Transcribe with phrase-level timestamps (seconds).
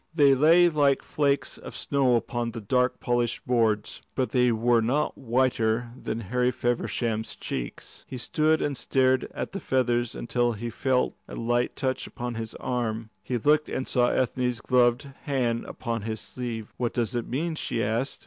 [0.15, 4.01] They lay like flakes of snow upon the dark polished boards.
[4.15, 8.03] But they were not whiter than Harry Feversham's cheeks.
[8.07, 12.55] He stood and stared at the feathers until he felt a light touch upon his
[12.55, 13.11] arm.
[13.21, 16.73] He looked and saw Ethne's gloved hand upon his sleeve.
[16.77, 18.19] "What does it mean?" she asked.